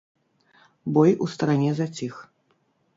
[0.97, 2.15] Бой у старане заціх.